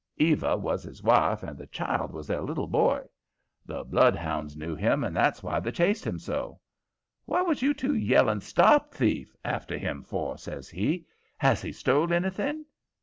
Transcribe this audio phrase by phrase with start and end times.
[0.17, 3.03] Eva was his wife, and the child was their little boy.
[3.67, 6.59] The bloodhounds knew him, and that's why they chased him so.
[7.25, 11.05] "What was you two yelling 'Stop thief!' after him for?" says he.
[11.37, 12.65] "Has he stole anything?"